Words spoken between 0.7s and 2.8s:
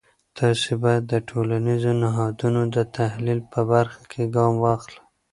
باید د ټولنیزو نهادونو د